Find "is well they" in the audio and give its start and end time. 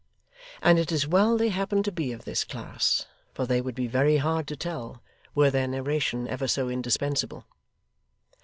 0.91-1.49